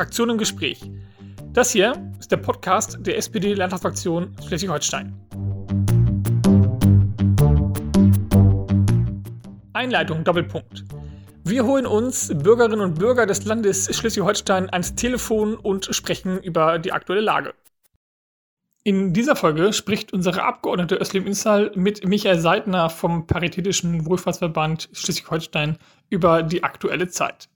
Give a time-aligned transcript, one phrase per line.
[0.00, 0.80] Fraktion im Gespräch.
[1.52, 5.12] Das hier ist der Podcast der SPD-Landtagsfraktion Schleswig-Holstein.
[9.74, 10.84] Einleitung Doppelpunkt.
[11.44, 16.92] Wir holen uns Bürgerinnen und Bürger des Landes Schleswig-Holstein ans Telefon und sprechen über die
[16.92, 17.52] aktuelle Lage.
[18.82, 25.76] In dieser Folge spricht unsere Abgeordnete Özlem Insal mit Michael Seidner vom Paritätischen Wohlfahrtsverband Schleswig-Holstein
[26.08, 27.50] über die aktuelle Zeit.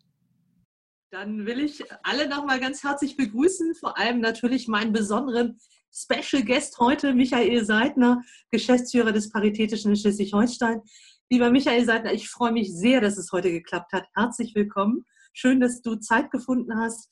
[1.14, 5.60] Dann will ich alle nochmal ganz herzlich begrüßen, vor allem natürlich meinen besonderen
[5.92, 10.82] Special Guest heute, Michael Seidner, Geschäftsführer des Paritätischen Schleswig-Holstein.
[11.30, 14.08] Lieber Michael Seidner, ich freue mich sehr, dass es heute geklappt hat.
[14.16, 15.05] Herzlich willkommen.
[15.32, 17.08] Schön, dass du Zeit gefunden hast.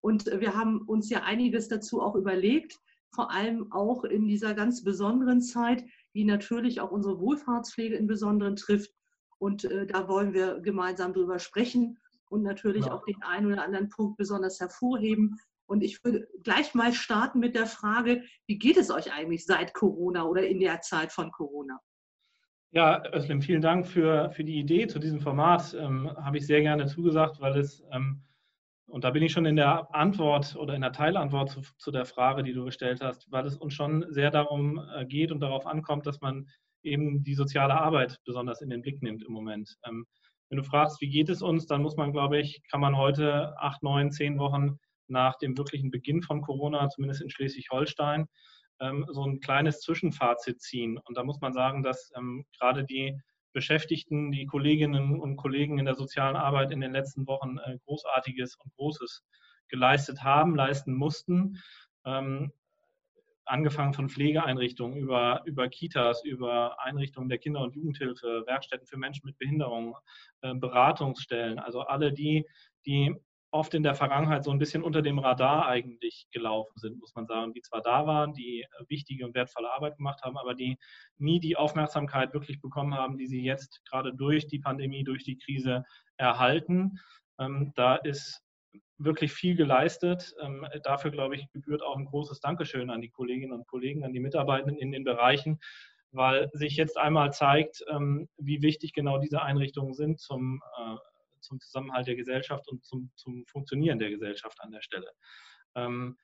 [0.00, 2.78] Und wir haben uns ja einiges dazu auch überlegt
[3.12, 8.54] vor allem auch in dieser ganz besonderen Zeit, die natürlich auch unsere Wohlfahrtspflege im Besonderen
[8.54, 8.92] trifft.
[9.38, 11.98] Und äh, da wollen wir gemeinsam drüber sprechen
[12.30, 12.92] und natürlich ja.
[12.92, 15.38] auch den einen oder anderen Punkt besonders hervorheben.
[15.66, 19.74] Und ich würde gleich mal starten mit der Frage, wie geht es euch eigentlich seit
[19.74, 21.78] Corona oder in der Zeit von Corona?
[22.72, 25.74] Ja, Özlem, vielen Dank für, für die Idee zu diesem Format.
[25.74, 28.22] Ähm, Habe ich sehr gerne zugesagt, weil es ähm,
[28.90, 32.04] und da bin ich schon in der Antwort oder in der Teilantwort zu, zu, der
[32.04, 35.66] Frage, die du gestellt hast, weil es uns schon sehr darum äh, geht und darauf
[35.66, 36.48] ankommt, dass man
[36.82, 39.76] eben die soziale Arbeit besonders in den Blick nimmt im Moment.
[39.86, 40.06] Ähm,
[40.50, 43.54] wenn du fragst, wie geht es uns, dann muss man, glaube ich, kann man heute
[43.58, 48.26] acht, neun, zehn Wochen nach dem wirklichen Beginn von Corona, zumindest in Schleswig-Holstein,
[48.80, 50.98] ähm, so ein kleines Zwischenfazit ziehen.
[51.04, 53.16] Und da muss man sagen, dass ähm, gerade die
[53.52, 58.56] Beschäftigten, die Kolleginnen und Kollegen in der sozialen Arbeit in den letzten Wochen äh, Großartiges
[58.56, 59.24] und Großes
[59.68, 61.58] geleistet haben, leisten mussten.
[63.50, 69.26] Angefangen von Pflegeeinrichtungen über, über Kitas, über Einrichtungen der Kinder- und Jugendhilfe, Werkstätten für Menschen
[69.26, 69.96] mit Behinderung,
[70.42, 72.46] äh, Beratungsstellen, also alle die,
[72.86, 73.12] die
[73.50, 77.26] oft in der Vergangenheit so ein bisschen unter dem Radar eigentlich gelaufen sind, muss man
[77.26, 80.78] sagen, die zwar da waren, die äh, wichtige und wertvolle Arbeit gemacht haben, aber die
[81.18, 85.38] nie die Aufmerksamkeit wirklich bekommen haben, die sie jetzt gerade durch die Pandemie, durch die
[85.38, 85.84] Krise
[86.16, 87.00] erhalten.
[87.38, 88.44] Ähm, da ist
[89.02, 90.34] wirklich viel geleistet.
[90.40, 94.12] Ähm, dafür, glaube ich, gebührt auch ein großes Dankeschön an die Kolleginnen und Kollegen, an
[94.12, 95.58] die Mitarbeitenden in den Bereichen,
[96.12, 100.96] weil sich jetzt einmal zeigt, ähm, wie wichtig genau diese Einrichtungen sind zum äh,
[101.40, 105.10] zum Zusammenhalt der Gesellschaft und zum, zum Funktionieren der Gesellschaft an der Stelle.
[105.74, 106.16] Ähm,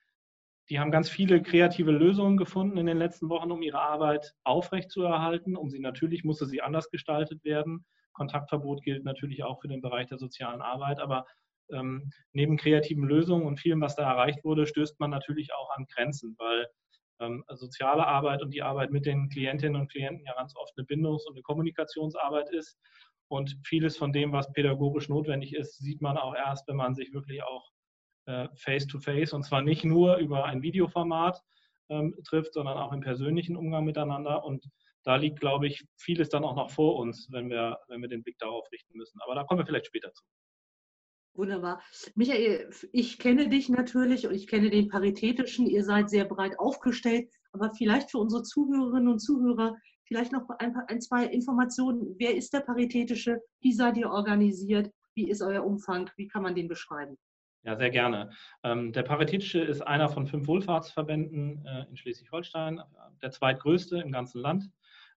[0.69, 5.55] die haben ganz viele kreative Lösungen gefunden in den letzten Wochen, um ihre Arbeit aufrechtzuerhalten.
[5.55, 7.85] Um sie natürlich musste sie anders gestaltet werden.
[8.11, 11.25] Kontaktverbot gilt natürlich auch für den Bereich der sozialen Arbeit, aber
[11.71, 15.85] ähm, neben kreativen Lösungen und vielem, was da erreicht wurde, stößt man natürlich auch an
[15.93, 16.67] Grenzen, weil
[17.19, 20.85] ähm, soziale Arbeit und die Arbeit mit den Klientinnen und Klienten ja ganz oft eine
[20.85, 22.77] Bindungs- und eine Kommunikationsarbeit ist.
[23.29, 27.13] Und vieles von dem, was pädagogisch notwendig ist, sieht man auch erst, wenn man sich
[27.13, 27.69] wirklich auch
[28.25, 31.41] äh, face-to-face -face, und zwar nicht nur über ein Videoformat
[31.89, 34.45] ähm, trifft, sondern auch im persönlichen Umgang miteinander.
[34.45, 34.65] Und
[35.03, 38.23] da liegt, glaube ich, vieles dann auch noch vor uns, wenn wir, wenn wir den
[38.23, 39.19] Blick darauf richten müssen.
[39.21, 40.23] Aber da kommen wir vielleicht später zu.
[41.37, 41.81] Wunderbar.
[42.15, 45.67] Michael, ich kenne dich natürlich und ich kenne den Paritätischen.
[45.67, 47.29] Ihr seid sehr breit aufgestellt.
[47.51, 49.77] Aber vielleicht für unsere Zuhörerinnen und Zuhörer
[50.07, 52.15] Vielleicht noch ein, paar, ein, zwei Informationen.
[52.17, 53.41] Wer ist der Paritätische?
[53.59, 54.89] Wie seid ihr organisiert?
[55.15, 56.09] Wie ist euer Umfang?
[56.15, 57.17] Wie kann man den beschreiben?
[57.63, 58.29] Ja, sehr gerne.
[58.63, 62.81] Ähm, der Paritätische ist einer von fünf Wohlfahrtsverbänden äh, in Schleswig-Holstein,
[63.21, 64.69] der zweitgrößte im ganzen Land.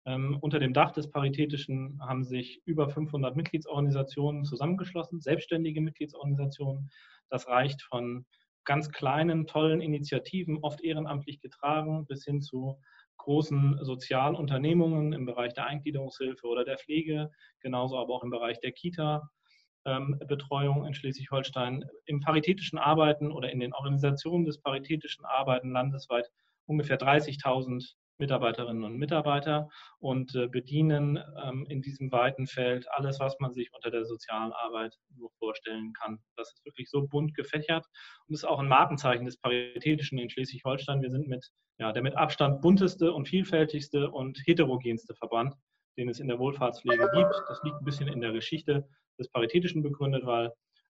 [0.08, 6.90] Ähm, unter dem Dach des Paritätischen haben sich über 500 Mitgliedsorganisationen zusammengeschlossen, selbstständige Mitgliedsorganisationen.
[7.30, 8.26] Das reicht von
[8.64, 12.80] ganz kleinen, tollen Initiativen, oft ehrenamtlich getragen, bis hin zu
[13.18, 17.30] großen Sozialunternehmungen im Bereich der Eingliederungshilfe oder der Pflege,
[17.60, 23.74] genauso aber auch im Bereich der Kita-Betreuung in Schleswig-Holstein, im paritätischen Arbeiten oder in den
[23.74, 26.32] Organisationen des paritätischen Arbeiten landesweit
[26.66, 29.70] ungefähr 30.000 Mitarbeiterinnen und Mitarbeiter
[30.00, 34.52] und äh, bedienen ähm, in diesem weiten Feld alles, was man sich unter der sozialen
[34.54, 36.20] Arbeit nur vorstellen kann.
[36.36, 37.86] Das ist wirklich so bunt gefächert
[38.28, 41.02] und ist auch ein Markenzeichen des Paritätischen in Schleswig-Holstein.
[41.02, 41.48] Wir sind mit
[41.80, 45.54] ja, der mit Abstand bunteste und vielfältigste und heterogenste Verband,
[45.98, 47.34] den es in der Wohlfahrtspflege gibt.
[47.48, 48.88] Das liegt ein bisschen in der Geschichte
[49.20, 50.52] des Paritätischen begründet, weil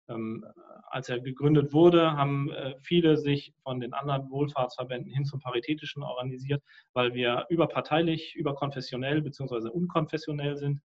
[0.08, 0.44] ähm,
[0.90, 6.02] als er gegründet wurde, haben äh, viele sich von den anderen Wohlfahrtsverbänden hin zum Paritätischen
[6.02, 6.62] organisiert,
[6.92, 9.68] weil wir überparteilich, überkonfessionell bzw.
[9.68, 10.82] unkonfessionell sind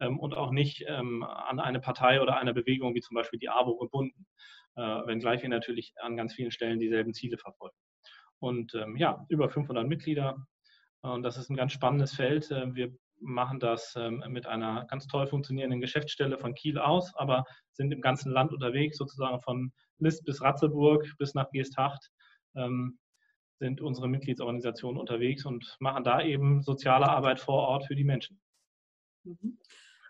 [0.00, 3.48] ähm, und auch nicht ähm, an eine Partei oder eine Bewegung wie zum Beispiel die
[3.48, 4.26] ABO gebunden,
[4.76, 7.76] äh, wenngleich wir natürlich an ganz vielen Stellen dieselben Ziele verfolgen.
[8.38, 10.46] Und ähm, ja, über 500 Mitglieder.
[11.02, 12.50] Und das ist ein ganz spannendes Feld.
[12.50, 17.44] Äh, wir machen das ähm, mit einer ganz toll funktionierenden Geschäftsstelle von Kiel aus, aber
[17.72, 22.10] sind im ganzen Land unterwegs, sozusagen von List bis Ratzeburg bis nach Geesthacht
[22.54, 22.98] ähm,
[23.58, 28.40] sind unsere Mitgliedsorganisationen unterwegs und machen da eben soziale Arbeit vor Ort für die Menschen.
[29.24, 29.58] Mhm.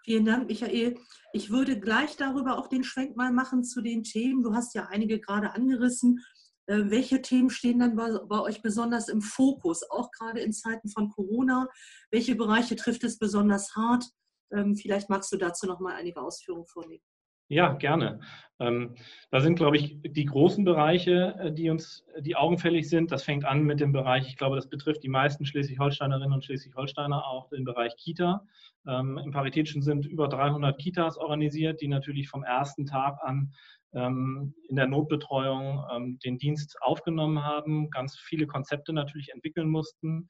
[0.04, 0.98] Vielen Dank, Michael.
[1.32, 4.42] Ich würde gleich darüber auch den Schwenk mal machen zu den Themen.
[4.42, 6.18] Du hast ja einige gerade angerissen.
[6.66, 10.88] Äh, welche Themen stehen dann bei, bei, euch besonders im Fokus, auch gerade in Zeiten
[10.88, 11.68] von Corona?
[12.10, 14.04] Welche Bereiche trifft es besonders hart?
[14.52, 17.02] Ähm, vielleicht magst du dazu noch mal einige Ausführungen vornehmen.
[17.48, 18.20] Ja, gerne.
[18.60, 18.94] Ähm,
[19.30, 23.12] da sind, glaube ich, die großen Bereiche, äh, die uns, die augenfällig sind.
[23.12, 27.26] Das fängt an mit dem Bereich, ich glaube, das betrifft die meisten Schleswig-Holsteinerinnen und Schleswig-Holsteiner
[27.26, 28.46] auch den Bereich Kita.
[28.88, 33.52] Ähm, Im Paritätischen sind über 300 Kitas organisiert, die natürlich vom ersten Tag an
[33.94, 40.28] in der Notbetreuung ähm, den Dienst aufgenommen haben, ganz viele Konzepte natürlich entwickeln mussten.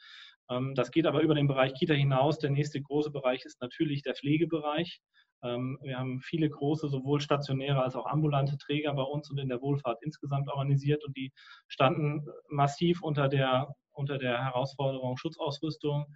[0.50, 2.38] Ähm, das geht aber über den Bereich Kita hinaus.
[2.38, 5.00] Der nächste große Bereich ist natürlich der Pflegebereich.
[5.44, 9.60] Wir haben viele große, sowohl stationäre als auch ambulante Träger bei uns und in der
[9.60, 11.32] Wohlfahrt insgesamt organisiert und die
[11.66, 16.06] standen massiv unter der, unter der Herausforderung Schutzausrüstung,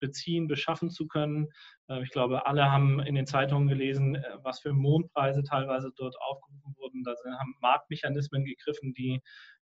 [0.00, 1.48] beziehen, beschaffen zu können.
[1.88, 6.16] Äh, ich glaube, alle haben in den Zeitungen gelesen, äh, was für Mondpreise teilweise dort
[6.20, 7.02] aufgerufen wurden.
[7.04, 9.20] Da haben Marktmechanismen gegriffen, die,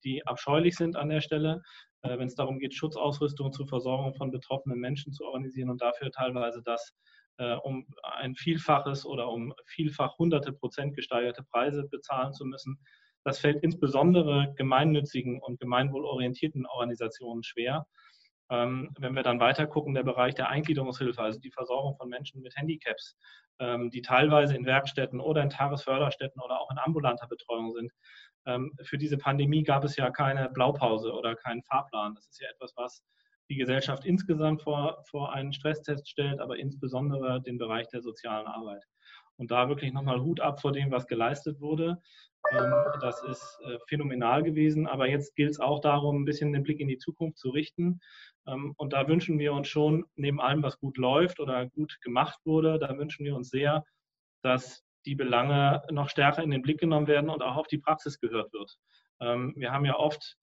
[0.04, 1.62] die abscheulich sind an der Stelle,
[2.02, 6.12] äh, wenn es darum geht, Schutzausrüstung zur Versorgung von betroffenen Menschen zu organisieren und dafür
[6.12, 6.94] teilweise das
[7.64, 12.78] um ein Vielfaches oder um vielfach hunderte Prozent gesteigerte Preise bezahlen zu müssen.
[13.24, 17.88] Das fällt insbesondere gemeinnützigen und gemeinwohlorientierten Organisationen schwer.
[18.52, 22.42] Ähm, wenn wir dann weiter gucken, der Bereich der Eingliederungshilfe, also die Versorgung von Menschen
[22.42, 23.18] mit Handicaps,
[23.60, 27.94] ähm, die teilweise in Werkstätten oder in Tagesförderstätten oder auch in ambulanter Betreuung sind.
[28.46, 32.14] Ähm, für diese Pandemie gab es ja keine Blaupause oder keinen Fahrplan.
[32.16, 33.04] Das ist ja etwas, was
[33.50, 38.84] die Gesellschaft insgesamt vor, vor einen Stresstest stellt, aber insbesondere den Bereich der sozialen Arbeit.
[39.42, 42.00] Und da wirklich nochmal Hut ab vor dem, was geleistet wurde.
[43.02, 46.80] Das ist äh, phänomenal gewesen, aber jetzt gilt es auch darum, ein bisschen den Blick
[46.80, 48.02] in die Zukunft zu richten.
[48.46, 52.40] Ähm, und da wünschen wir uns schon, neben allem, was gut läuft oder gut gemacht
[52.46, 53.84] wurde, da wünschen wir uns sehr,
[54.44, 58.20] dass die Belange noch stärker in den Blick genommen werden und auch auf die Praxis
[58.20, 58.78] gehört wird.
[59.22, 60.41] Ähm, wir haben ja oft ähm,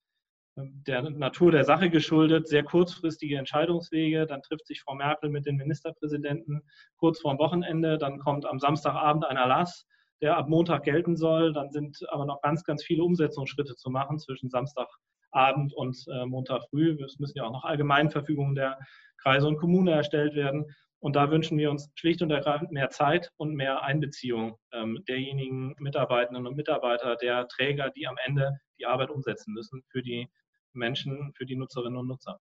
[0.87, 4.25] der Natur der Sache geschuldet, sehr kurzfristige Entscheidungswege.
[4.25, 6.61] Dann trifft sich Frau Merkel mit den Ministerpräsidenten
[6.97, 7.97] kurz vor dem Wochenende.
[7.97, 9.85] Dann kommt am Samstagabend ein Erlass,
[10.21, 11.53] der ab Montag gelten soll.
[11.53, 14.87] Dann sind aber noch ganz, ganz viele Umsetzungsschritte zu machen zwischen Samstag
[15.31, 16.97] Abend und äh, Montag früh.
[17.03, 18.79] Es müssen ja auch noch Allgemeinverfügungen der
[19.17, 20.65] Kreise und Kommune erstellt werden.
[21.01, 25.73] Und da wünschen wir uns schlicht und ergreifend mehr Zeit und mehr Einbeziehung ähm, derjenigen
[25.79, 30.27] Mitarbeitenden und Mitarbeiter, der Träger, die am Ende die Arbeit umsetzen müssen für die
[30.73, 32.39] Menschen, für die Nutzerinnen und Nutzer.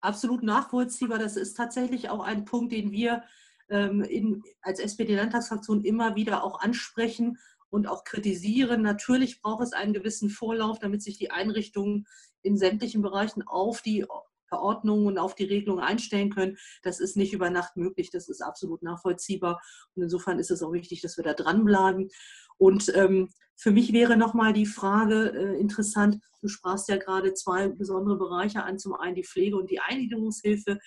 [0.00, 1.18] Absolut nachvollziehbar.
[1.18, 3.24] Das ist tatsächlich auch ein Punkt, den wir
[3.70, 7.38] ähm, in, als SPD-Landtagsfraktion immer wieder auch ansprechen
[7.70, 8.82] und auch kritisieren.
[8.82, 12.06] Natürlich braucht es einen gewissen Vorlauf, damit sich die Einrichtungen
[12.42, 14.04] in sämtlichen Bereichen auf die
[14.46, 16.56] Verordnungen und auf die Regelungen einstellen können.
[16.82, 18.10] Das ist nicht über Nacht möglich.
[18.10, 19.60] Das ist absolut nachvollziehbar.
[19.94, 22.08] Und insofern ist es auch wichtig, dass wir da dranbleiben.
[22.56, 27.68] Und ähm, für mich wäre nochmal die Frage äh, interessant, du sprachst ja gerade zwei
[27.68, 30.78] besondere Bereiche an, zum einen die Pflege und die Einigungshilfe.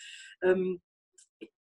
[0.41, 0.81] Ähm,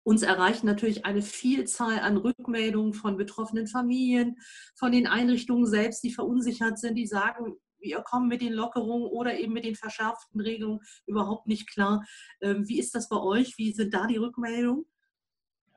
[0.05, 4.37] uns erreichen natürlich eine Vielzahl an Rückmeldungen von betroffenen Familien,
[4.75, 9.39] von den Einrichtungen selbst, die verunsichert sind, die sagen, wir kommen mit den Lockerungen oder
[9.39, 12.05] eben mit den verschärften Regelungen überhaupt nicht klar.
[12.41, 13.59] Ähm, wie ist das bei euch?
[13.59, 14.87] Wie sind da die Rückmeldungen?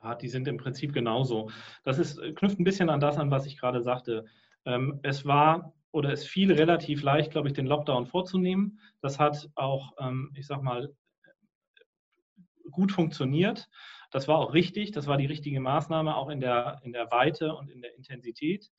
[0.03, 1.49] Ja, die sind im Prinzip genauso.
[1.83, 4.25] Das ist, äh, knüpft ein bisschen an das an, was ich gerade sagte.
[4.65, 8.79] Ähm, es war oder es fiel relativ leicht, glaube ich, den Lockdown vorzunehmen.
[9.01, 10.93] Das hat auch, ähm, ich sag mal,
[12.69, 13.69] gut funktioniert.
[14.11, 17.55] Das war auch richtig, das war die richtige Maßnahme, auch in der, in der Weite
[17.55, 18.69] und in der Intensität.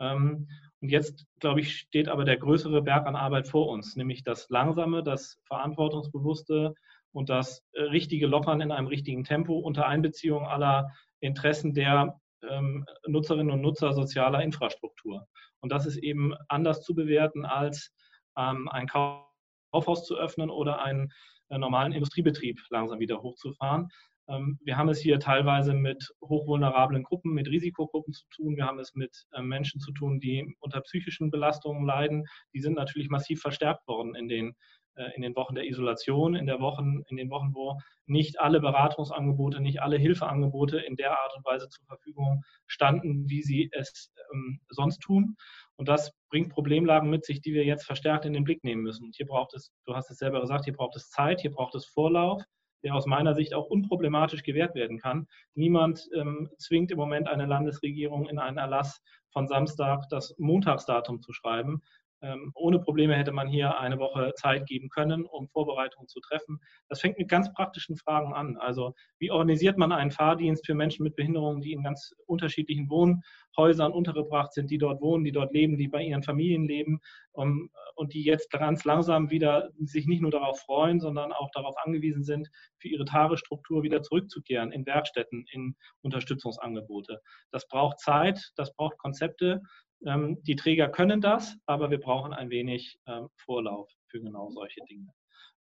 [0.00, 0.48] Ähm,
[0.80, 4.48] und jetzt, glaube ich, steht aber der größere Berg an Arbeit vor uns, nämlich das
[4.50, 6.74] langsame, das verantwortungsbewusste
[7.12, 12.84] und das äh, richtige Lockern in einem richtigen Tempo unter Einbeziehung aller Interessen der ähm,
[13.06, 15.26] Nutzerinnen und Nutzer sozialer Infrastruktur.
[15.60, 17.94] Und das ist eben anders zu bewerten, als
[18.36, 21.10] ähm, ein Kaufhaus zu öffnen oder einen
[21.48, 23.88] äh, normalen Industriebetrieb langsam wieder hochzufahren,
[24.26, 28.56] wir haben es hier teilweise mit hochvulnerablen Gruppen, mit Risikogruppen zu tun.
[28.56, 32.24] Wir haben es mit ähm, Menschen zu tun, die unter psychischen Belastungen leiden.
[32.54, 34.54] Die sind natürlich massiv verstärkt worden in den,
[34.94, 38.60] äh, in den Wochen der Isolation, in, der Wochen, in den Wochen, wo nicht alle
[38.60, 44.10] Beratungsangebote, nicht alle Hilfeangebote in der Art und Weise zur Verfügung standen, wie sie es
[44.32, 45.36] ähm, sonst tun.
[45.76, 49.04] Und das bringt Problemlagen mit sich, die wir jetzt verstärkt in den Blick nehmen müssen.
[49.04, 51.74] Und hier braucht es, du hast es selber gesagt, hier braucht es Zeit, hier braucht
[51.74, 52.42] es Vorlauf
[52.84, 55.26] der aus meiner Sicht auch unproblematisch gewährt werden kann.
[55.54, 61.32] Niemand ähm, zwingt im Moment eine Landesregierung in einen Erlass von Samstag das Montagsdatum zu
[61.32, 61.82] schreiben.
[62.24, 66.58] Ähm, ohne Probleme hätte man hier eine Woche Zeit geben können, um Vorbereitungen zu treffen.
[66.88, 68.56] Das fängt mit ganz praktischen Fragen an.
[68.56, 73.92] Also wie organisiert man einen Fahrdienst für Menschen mit Behinderungen, die in ganz unterschiedlichen Wohnhäusern
[73.92, 77.00] untergebracht sind, die dort wohnen, die dort leben, die bei ihren Familien leben
[77.32, 81.74] um, und die jetzt ganz langsam wieder sich nicht nur darauf freuen, sondern auch darauf
[81.84, 87.20] angewiesen sind, für ihre Tagesstruktur wieder zurückzukehren in Werkstätten, in Unterstützungsangebote.
[87.50, 89.62] Das braucht Zeit, das braucht Konzepte
[90.06, 94.80] ähm, die Träger können das, aber wir brauchen ein wenig ähm, Vorlauf für genau solche
[94.88, 95.08] Dinge.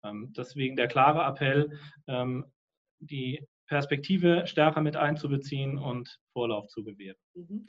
[0.04, 1.80] Ähm, deswegen der klare Appell,
[3.00, 7.18] die Perspektive stärker mit einzubeziehen und Vorlauf zu gewähren.
[7.36, 7.68] Mhm.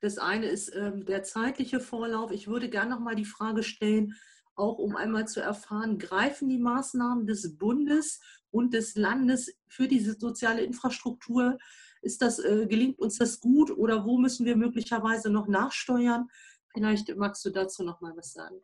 [0.00, 2.30] Das eine ist der zeitliche Vorlauf.
[2.30, 4.14] Ich würde gerne noch mal die Frage stellen,
[4.54, 10.14] auch um einmal zu erfahren, greifen die Maßnahmen des Bundes und des Landes für diese
[10.14, 11.58] soziale Infrastruktur
[12.02, 16.28] ist das, äh, gelingt uns das gut oder wo müssen wir möglicherweise noch nachsteuern?
[16.72, 18.60] Vielleicht magst du dazu noch mal was sagen.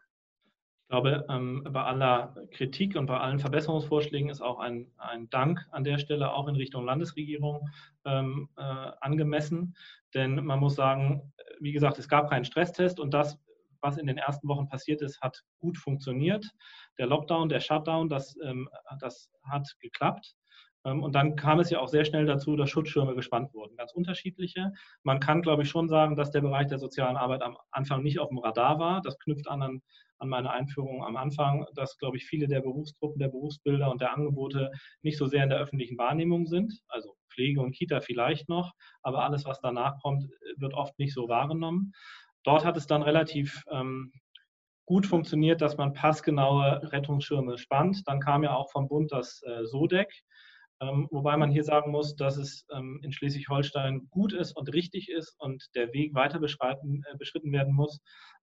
[0.93, 5.67] Ich glaube, ähm, bei aller Kritik und bei allen Verbesserungsvorschlägen ist auch ein, ein Dank
[5.71, 7.71] an der Stelle auch in Richtung Landesregierung
[8.05, 9.75] ähm, äh, angemessen.
[10.13, 13.39] Denn man muss sagen, wie gesagt, es gab keinen Stresstest und das,
[13.81, 16.45] was in den ersten Wochen passiert ist, hat gut funktioniert.
[16.99, 18.69] Der Lockdown, der Shutdown, das, ähm,
[19.01, 20.37] das hat geklappt.
[20.85, 23.93] Ähm, und dann kam es ja auch sehr schnell dazu, dass Schutzschirme gespannt wurden, ganz
[23.93, 24.73] unterschiedliche.
[25.03, 28.19] Man kann, glaube ich, schon sagen, dass der Bereich der sozialen Arbeit am Anfang nicht
[28.19, 29.01] auf dem Radar war.
[29.03, 29.83] Das knüpft an,
[30.19, 34.15] an meine Einführung am Anfang, dass, glaube ich, viele der Berufsgruppen, der Berufsbilder und der
[34.15, 34.71] Angebote
[35.03, 36.81] nicht so sehr in der öffentlichen Wahrnehmung sind.
[36.89, 38.73] Also Pflege und Kita vielleicht noch,
[39.03, 41.93] aber alles, was danach kommt, wird oft nicht so wahrgenommen.
[42.45, 44.13] Dort hat es dann relativ ähm,
[44.87, 48.03] gut funktioniert, dass man passgenaue Rettungsschirme spannt.
[48.07, 50.13] Dann kam ja auch vom Bund das äh, SODEC,
[50.83, 55.09] ähm, wobei man hier sagen muss, dass es ähm, in Schleswig-Holstein gut ist und richtig
[55.09, 58.01] ist und der Weg weiter äh, beschritten werden muss,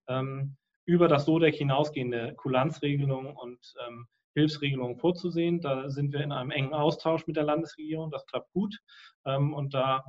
[0.08, 0.56] ähm,
[0.86, 3.60] über das SODEC hinausgehende Kulanzregelungen und
[4.34, 5.62] Hilfsregelungen vorzusehen.
[5.62, 8.10] Da sind wir in einem engen Austausch mit der Landesregierung.
[8.10, 8.76] Das klappt gut.
[9.24, 10.04] und da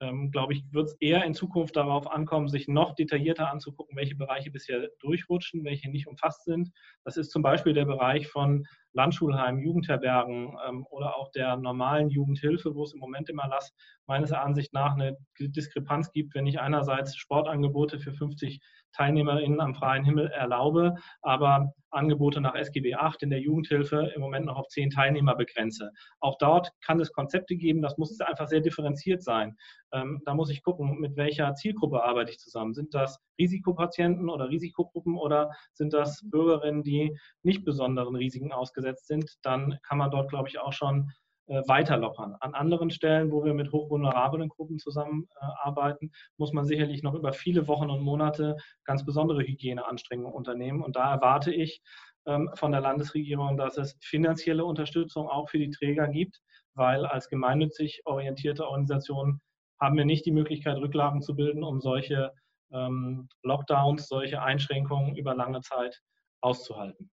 [0.00, 4.14] ähm, glaube ich, wird es eher in Zukunft darauf ankommen, sich noch detaillierter anzugucken, welche
[4.14, 6.70] Bereiche bisher durchrutschen, welche nicht umfasst sind.
[7.04, 12.74] Das ist zum Beispiel der Bereich von Landschulheimen, Jugendherbergen ähm, oder auch der normalen Jugendhilfe,
[12.74, 13.72] wo es im Moment im Erlass
[14.06, 18.60] meines Erachtens nach eine Diskrepanz gibt, wenn ich einerseits Sportangebote für 50
[18.92, 24.46] TeilnehmerInnen am freien Himmel erlaube, aber Angebote nach SGB 8 in der Jugendhilfe im Moment
[24.46, 25.90] noch auf zehn Teilnehmer begrenze.
[26.20, 29.56] Auch dort kann es Konzepte geben, das muss einfach sehr differenziert sein.
[29.92, 32.74] Ähm, da muss ich gucken, mit welcher Zielgruppe arbeite ich zusammen.
[32.74, 39.38] Sind das Risikopatienten oder Risikogruppen oder sind das Bürgerinnen, die nicht besonderen Risiken ausgesetzt sind?
[39.42, 41.10] Dann kann man dort, glaube ich, auch schon
[41.48, 42.36] äh, weiter lockern.
[42.40, 47.66] An anderen Stellen, wo wir mit hochvulnerablen Gruppen zusammenarbeiten, muss man sicherlich noch über viele
[47.68, 50.82] Wochen und Monate ganz besondere Hygieneanstrengungen unternehmen.
[50.82, 51.80] Und da erwarte ich
[52.26, 56.42] ähm, von der Landesregierung, dass es finanzielle Unterstützung auch für die Träger gibt,
[56.74, 59.40] weil als gemeinnützig orientierte Organisationen
[59.80, 62.32] haben wir nicht die Möglichkeit, Rücklagen zu bilden, um solche
[62.72, 66.00] ähm, Lockdowns, solche Einschränkungen über lange Zeit
[66.40, 67.10] auszuhalten.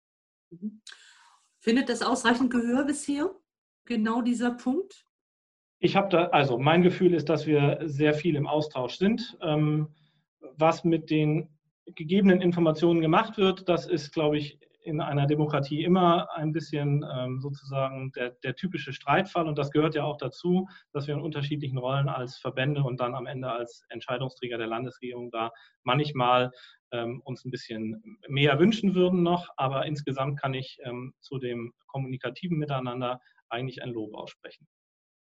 [0.50, 0.82] Mhm.
[1.60, 3.36] Findet das ausreichend Gehör bisher?
[3.86, 5.06] Genau dieser Punkt?
[5.80, 9.38] Ich habe da, also mein Gefühl ist, dass wir sehr viel im Austausch sind.
[9.42, 9.94] Ähm,
[10.58, 11.58] was mit den
[11.96, 17.42] gegebenen Informationen gemacht wird, das ist, glaube ich, in einer Demokratie immer ein bisschen ähm,
[17.42, 19.48] sozusagen der, der, typische Streitfall.
[19.48, 23.14] Und das gehört ja auch dazu, dass wir in unterschiedlichen Rollen als Verbände und dann
[23.14, 25.52] am Ende als Entscheidungsträger der Landesregierung da
[25.84, 26.52] manchmal
[26.92, 29.50] ähm, uns ein bisschen mehr wünschen würden noch.
[29.58, 33.20] Aber insgesamt kann ich ähm, zu dem kommunikativen Miteinander
[33.50, 34.68] eigentlich ein Lob aussprechen.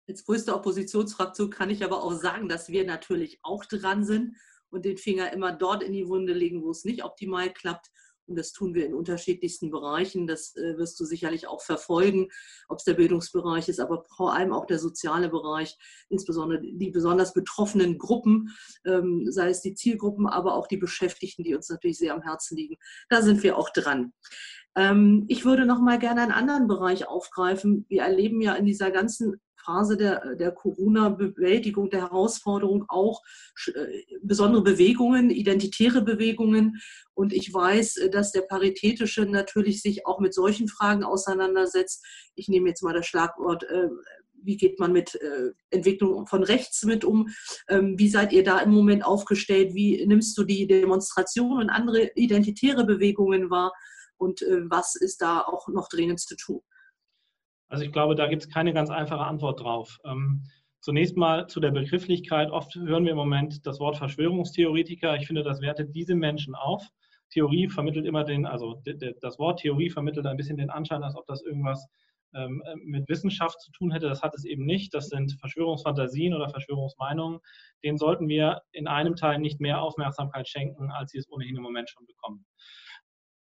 [0.08, 4.36] Als größte Oppositionsfraktion kann ich aber auch sagen, dass wir natürlich auch dran sind
[4.70, 7.90] und den Finger immer dort in die Wunde legen, wo es nicht optimal klappt.
[8.28, 10.28] Und das tun wir in unterschiedlichsten Bereichen.
[10.28, 12.30] Das äh, wirst du sicherlich auch verfolgen,
[12.68, 15.78] ob es der Bildungsbereich ist, aber vor allem auch der soziale Bereich,
[16.10, 18.56] insbesondere die besonders betroffenen Gruppen,
[18.86, 22.58] ähm, sei es die Zielgruppen, aber auch die Beschäftigten, die uns natürlich sehr am Herzen
[22.58, 22.78] liegen.
[23.10, 24.14] Da sind wir auch dran.
[24.76, 27.86] Ähm, ich würde noch mal gerne einen anderen Bereich aufgreifen.
[27.90, 33.22] Wir erleben ja in dieser ganzen Phase der, der Corona-Bewältigung, der Herausforderung auch
[33.68, 36.80] äh, besondere Bewegungen, identitäre Bewegungen.
[37.14, 42.06] Und ich weiß, äh, dass der Paritätische natürlich sich auch mit solchen Fragen auseinandersetzt.
[42.36, 43.90] Ich nehme jetzt mal das Schlagwort äh,
[44.46, 47.30] wie geht man mit äh, Entwicklung von rechts mit um?
[47.68, 49.74] Ähm, wie seid ihr da im Moment aufgestellt?
[49.74, 53.74] Wie nimmst du die Demonstrationen und andere identitäre Bewegungen wahr?
[54.18, 56.62] Und äh, was ist da auch noch dringend zu tun?
[57.68, 59.98] Also ich glaube, da gibt es keine ganz einfache Antwort drauf.
[60.06, 60.44] Ähm,
[60.82, 62.52] zunächst mal zu der Begrifflichkeit.
[62.52, 65.16] Oft hören wir im Moment das Wort Verschwörungstheoretiker.
[65.16, 66.88] Ich finde, das wertet diese Menschen auf.
[67.32, 68.82] Theorie vermittelt immer den, also
[69.22, 71.88] das Wort Theorie vermittelt ein bisschen den Anschein, als ob das irgendwas
[72.36, 74.08] ähm, mit Wissenschaft zu tun hätte.
[74.08, 74.94] Das hat es eben nicht.
[74.94, 77.40] Das sind Verschwörungsfantasien oder Verschwörungsmeinungen.
[77.84, 81.64] Denen sollten wir in einem Teil nicht mehr Aufmerksamkeit schenken, als sie es ohnehin im
[81.64, 82.46] Moment schon bekommen.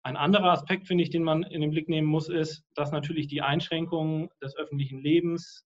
[0.07, 3.27] Ein anderer Aspekt, finde ich, den man in den Blick nehmen muss, ist, dass natürlich
[3.27, 5.67] die Einschränkungen des öffentlichen Lebens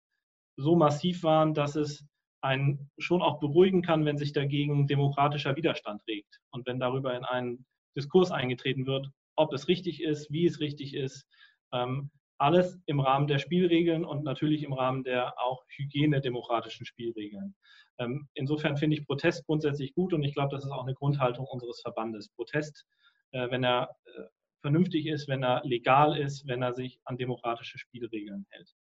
[0.56, 2.06] so massiv waren, dass es
[2.40, 7.26] einen schon auch beruhigen kann, wenn sich dagegen demokratischer Widerstand regt und wenn darüber in
[7.26, 11.26] einen Diskurs eingetreten wird, ob es richtig ist, wie es richtig ist.
[11.74, 17.54] Ähm, alles im Rahmen der Spielregeln und natürlich im Rahmen der auch hygienedemokratischen Spielregeln.
[17.98, 21.44] Ähm, insofern finde ich Protest grundsätzlich gut und ich glaube, das ist auch eine Grundhaltung
[21.44, 22.30] unseres Verbandes.
[22.30, 22.86] Protest
[23.32, 24.22] wenn er äh,
[24.60, 28.74] vernünftig ist, wenn er legal ist, wenn er sich an demokratische Spielregeln hält.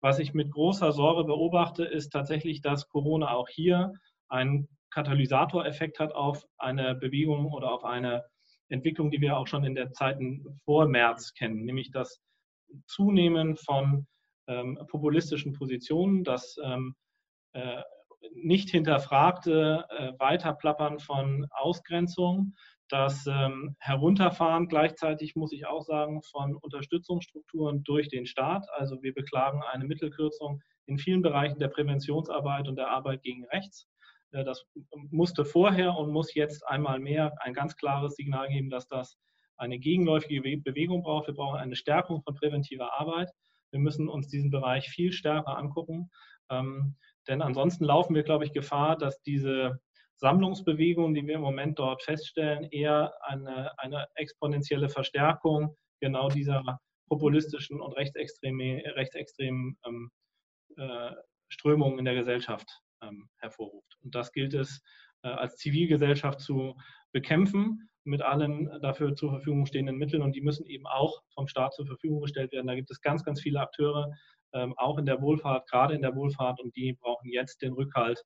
[0.00, 3.92] Was ich mit großer Sorge beobachte, ist tatsächlich, dass Corona auch hier
[4.28, 8.24] einen Katalysatoreffekt hat auf eine Bewegung oder auf eine
[8.68, 12.20] Entwicklung, die wir auch schon in der Zeiten vor März kennen, nämlich das
[12.86, 14.06] Zunehmen von
[14.46, 16.94] ähm, populistischen Positionen, das ähm,
[17.52, 17.82] äh,
[18.34, 22.54] nicht hinterfragte äh, Weiterplappern von Ausgrenzung,
[22.88, 28.66] das ähm, Herunterfahren gleichzeitig, muss ich auch sagen, von Unterstützungsstrukturen durch den Staat.
[28.72, 33.88] Also wir beklagen eine Mittelkürzung in vielen Bereichen der Präventionsarbeit und der Arbeit gegen rechts.
[34.32, 34.66] Äh, das
[35.10, 39.16] musste vorher und muss jetzt einmal mehr ein ganz klares Signal geben, dass das
[39.56, 41.26] eine gegenläufige Bewegung braucht.
[41.26, 43.30] Wir brauchen eine Stärkung von präventiver Arbeit.
[43.70, 46.10] Wir müssen uns diesen Bereich viel stärker angucken.
[46.50, 46.96] Ähm,
[47.28, 49.80] denn ansonsten laufen wir, glaube ich, Gefahr, dass diese
[50.16, 56.78] Sammlungsbewegungen, die wir im Moment dort feststellen, eher eine, eine exponentielle Verstärkung genau dieser
[57.08, 60.10] populistischen und rechtsextremen, rechtsextremen ähm,
[60.76, 61.10] äh,
[61.48, 62.68] Strömungen in der Gesellschaft
[63.02, 63.96] ähm, hervorruft.
[64.02, 64.82] Und das gilt es
[65.22, 66.76] äh, als Zivilgesellschaft zu
[67.12, 71.74] bekämpfen mit allen dafür zur Verfügung stehenden Mitteln und die müssen eben auch vom Staat
[71.74, 72.66] zur Verfügung gestellt werden.
[72.66, 74.12] Da gibt es ganz, ganz viele Akteure,
[74.52, 78.22] ähm, auch in der Wohlfahrt, gerade in der Wohlfahrt und die brauchen jetzt den Rückhalt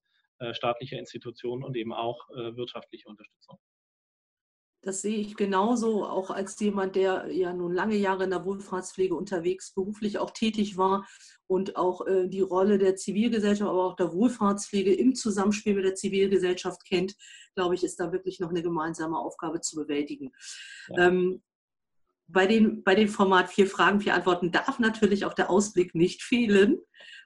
[0.53, 3.59] staatlicher Institutionen und eben auch äh, wirtschaftliche Unterstützung.
[4.81, 9.15] Das sehe ich genauso, auch als jemand, der ja nun lange Jahre in der Wohlfahrtspflege
[9.15, 11.07] unterwegs, beruflich auch tätig war
[11.49, 15.97] und auch äh, die Rolle der Zivilgesellschaft, aber auch der Wohlfahrtspflege im Zusammenspiel mit der
[15.97, 17.17] Zivilgesellschaft kennt,
[17.57, 20.31] glaube ich, ist da wirklich noch eine gemeinsame Aufgabe zu bewältigen.
[20.91, 21.09] Ja.
[21.09, 21.43] Ähm,
[22.29, 26.23] bei, den, bei dem Format vier Fragen, vier Antworten darf natürlich auch der Ausblick nicht
[26.23, 26.79] fehlen.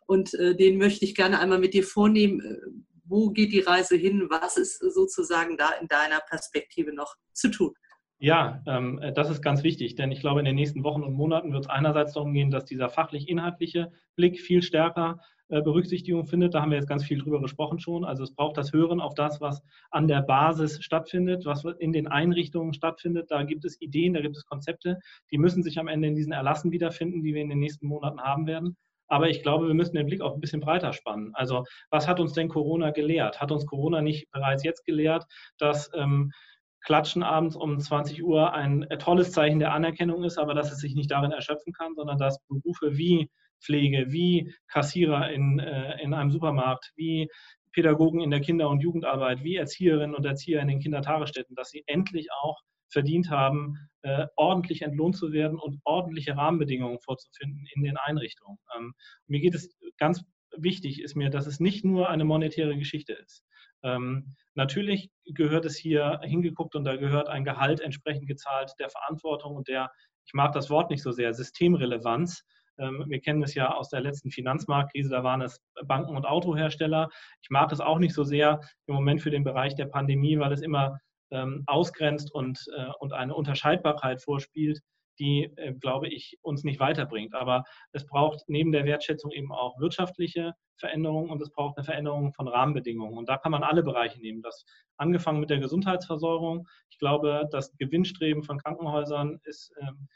[0.07, 2.87] Und äh, den möchte ich gerne einmal mit dir vornehmen.
[3.13, 4.27] Wo geht die Reise hin?
[4.31, 7.75] Was ist sozusagen da in deiner Perspektive noch zu tun?
[8.19, 11.53] Ja, ähm, das ist ganz wichtig, denn ich glaube, in den nächsten Wochen und Monaten
[11.53, 16.55] wird es einerseits darum gehen, dass dieser fachlich-inhaltliche Blick viel stärker äh, Berücksichtigung findet.
[16.55, 18.07] Da haben wir jetzt ganz viel drüber gesprochen schon.
[18.07, 22.09] Also es braucht das Hören auf das, was an der Basis stattfindet, was in den
[22.09, 23.31] Einrichtungen stattfindet.
[23.31, 24.99] Da gibt es Ideen, da gibt es Konzepte,
[25.31, 28.23] die müssen sich am Ende in diesen Erlassen wiederfinden, die wir in den nächsten Monaten
[28.23, 28.79] haben werden.
[29.13, 31.33] Aber ich glaube, wir müssen den Blick auch ein bisschen breiter spannen.
[31.35, 33.43] Also was hat uns denn Corona gelehrt?
[33.43, 35.27] Hat uns Corona nicht bereits jetzt gelehrt,
[35.59, 36.33] dass ähm,
[36.81, 40.79] Klatschen abends um 20 Uhr ein äh, tolles Zeichen der Anerkennung ist, aber dass es
[40.79, 43.29] sich nicht darin erschöpfen kann, sondern dass Berufe wie
[43.61, 47.29] Pflege, wie Kassierer in, äh, in einem Supermarkt, wie
[47.73, 51.85] Pädagogen in der Kinder- und Jugendarbeit, wie Erzieherinnen und Erzieher in den Kindertagesstätten, dass sie
[51.87, 57.97] endlich auch verdient haben, äh, ordentlich entlohnt zu werden und ordentliche Rahmenbedingungen vorzufinden in den
[57.97, 58.59] Einrichtungen.
[58.77, 58.95] Ähm,
[59.27, 60.25] mir geht es ganz
[60.57, 63.45] wichtig, ist mir, dass es nicht nur eine monetäre Geschichte ist.
[63.83, 69.57] Ähm, natürlich gehört es hier hingeguckt und da gehört ein Gehalt entsprechend gezahlt der Verantwortung
[69.57, 69.91] und der,
[70.25, 72.45] ich mag das Wort nicht so sehr, Systemrelevanz.
[72.79, 77.09] Ähm, wir kennen es ja aus der letzten Finanzmarktkrise, da waren es Banken und Autohersteller.
[77.43, 80.53] Ich mag es auch nicht so sehr im Moment für den Bereich der Pandemie, weil
[80.53, 80.99] es immer
[81.33, 84.81] ähm, ausgrenzt und, äh, und eine Unterscheidbarkeit vorspielt,
[85.19, 87.35] die, äh, glaube ich, uns nicht weiterbringt.
[87.35, 92.33] Aber es braucht neben der Wertschätzung eben auch wirtschaftliche Veränderungen und es braucht eine Veränderung
[92.33, 93.17] von Rahmenbedingungen.
[93.17, 94.43] Und da kann man alle Bereiche nehmen.
[94.43, 94.65] Das
[94.97, 96.67] angefangen mit der Gesundheitsversorgung.
[96.91, 100.09] Ich glaube, das Gewinnstreben von Krankenhäusern ist ähm,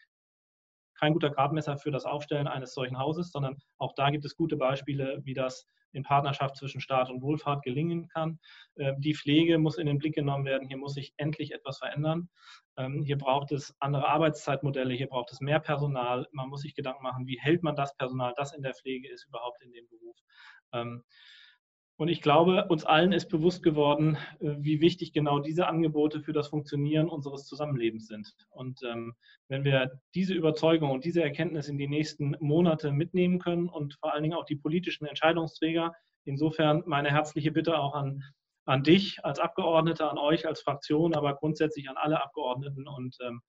[0.98, 4.56] kein guter Gradmesser für das Aufstellen eines solchen Hauses, sondern auch da gibt es gute
[4.56, 8.38] Beispiele, wie das in Partnerschaft zwischen Staat und Wohlfahrt gelingen kann.
[8.78, 10.68] Ähm, die Pflege muss in den Blick genommen werden.
[10.68, 12.28] Hier muss sich endlich etwas verändern.
[12.76, 16.26] Ähm, hier braucht es andere Arbeitszeitmodelle, hier braucht es mehr Personal.
[16.32, 19.26] Man muss sich Gedanken machen, wie hält man das Personal, das in der Pflege ist,
[19.26, 20.16] überhaupt in dem Beruf.
[21.98, 26.34] Und ich glaube, uns allen ist bewusst geworden, äh, wie wichtig genau diese Angebote für
[26.34, 28.34] das Funktionieren unseres Zusammenlebens sind.
[28.50, 29.14] Und ähm,
[29.48, 34.12] wenn wir diese Überzeugung und diese Erkenntnis in die nächsten Monate mitnehmen können und vor
[34.12, 38.22] allen Dingen auch die politischen Entscheidungsträger, insofern meine herzliche Bitte auch an,
[38.66, 43.40] an dich als Abgeordneter, an euch als Fraktion, aber grundsätzlich an alle Abgeordneten und ähm,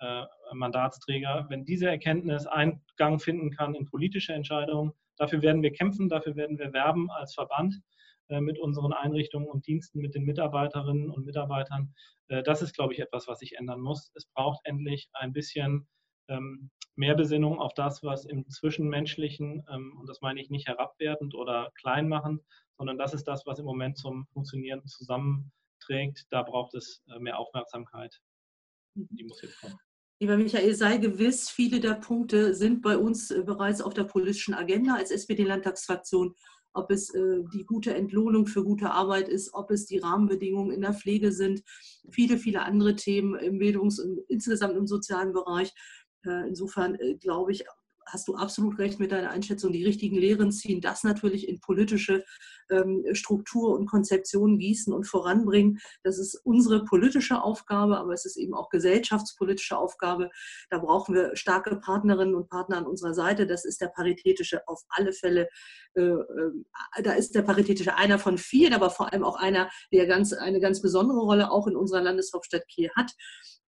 [0.00, 6.08] äh, Mandatsträger, wenn diese Erkenntnis Eingang finden kann in politische Entscheidungen, dafür werden wir kämpfen,
[6.08, 7.80] dafür werden wir werben als Verband.
[8.28, 11.94] Äh, mit unseren Einrichtungen und Diensten, mit den Mitarbeiterinnen und Mitarbeitern.
[12.28, 14.10] Äh, das ist, glaube ich, etwas, was sich ändern muss.
[14.14, 15.86] Es braucht endlich ein bisschen
[16.28, 21.34] ähm, mehr Besinnung auf das, was im Zwischenmenschlichen, ähm, und das meine ich nicht herabwertend
[21.34, 22.40] oder klein machen,
[22.78, 26.24] sondern das ist das, was im Moment zum Funktionieren zusammenträgt.
[26.30, 28.22] Da braucht es äh, mehr Aufmerksamkeit.
[28.94, 29.78] Die muss jetzt kommen.
[30.18, 34.94] Lieber Michael, sei gewiss, viele der Punkte sind bei uns bereits auf der politischen Agenda
[34.94, 36.34] als SPD-Landtagsfraktion
[36.74, 40.82] ob es äh, die gute Entlohnung für gute Arbeit ist, ob es die Rahmenbedingungen in
[40.82, 41.62] der Pflege sind,
[42.10, 45.72] viele, viele andere Themen im Bildungs- und insgesamt im sozialen Bereich.
[46.26, 47.64] Äh, insofern äh, glaube ich,
[48.06, 49.72] hast du absolut recht mit deiner Einschätzung.
[49.72, 52.24] Die richtigen Lehren ziehen, das natürlich in politische
[52.70, 55.78] ähm, Struktur und Konzeption gießen und voranbringen.
[56.02, 60.30] Das ist unsere politische Aufgabe, aber es ist eben auch gesellschaftspolitische Aufgabe.
[60.70, 63.46] Da brauchen wir starke Partnerinnen und Partner an unserer Seite.
[63.46, 65.48] Das ist der paritätische auf alle Fälle.
[65.94, 70.06] Äh, äh, da ist der paritätische einer von vielen, aber vor allem auch einer, der
[70.06, 73.12] ganz, eine ganz besondere Rolle auch in unserer Landeshauptstadt Kiel hat.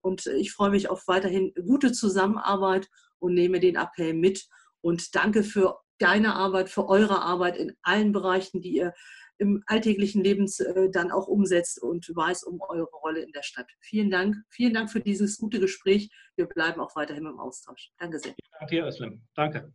[0.00, 4.46] Und ich freue mich auf weiterhin gute Zusammenarbeit und nehme den Appell mit.
[4.80, 8.92] Und danke für deine Arbeit, für eure Arbeit in allen Bereichen, die ihr
[9.38, 13.70] im alltäglichen Leben äh, dann auch umsetzt und weiß um eure Rolle in der Stadt.
[13.80, 14.36] Vielen Dank.
[14.48, 16.10] Vielen Dank für dieses gute Gespräch.
[16.36, 17.90] Wir bleiben auch weiterhin im Austausch.
[17.98, 18.34] Danke sehr.
[18.58, 19.22] Danke, Herr Özlem.
[19.34, 19.72] Danke.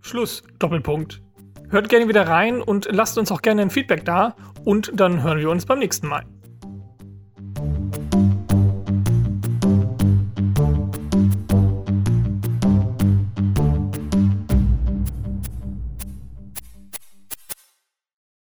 [0.00, 0.42] Schluss.
[0.58, 1.22] Doppelpunkt.
[1.70, 5.38] Hört gerne wieder rein und lasst uns auch gerne ein Feedback da und dann hören
[5.38, 6.24] wir uns beim nächsten Mal.